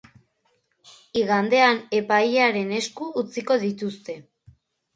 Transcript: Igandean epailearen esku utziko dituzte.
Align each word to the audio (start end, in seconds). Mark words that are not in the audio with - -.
Igandean 1.21 1.77
epailearen 1.99 2.73
esku 2.81 3.13
utziko 3.25 3.61
dituzte. 3.69 4.21